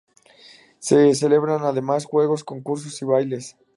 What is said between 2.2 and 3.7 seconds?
concursos y bailes.